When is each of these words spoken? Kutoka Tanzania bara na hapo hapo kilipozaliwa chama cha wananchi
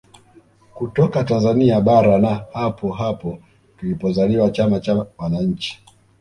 Kutoka 0.73 1.23
Tanzania 1.23 1.81
bara 1.81 2.17
na 2.19 2.45
hapo 2.53 2.91
hapo 2.91 3.39
kilipozaliwa 3.79 4.49
chama 4.51 4.79
cha 4.79 5.05
wananchi 5.17 5.83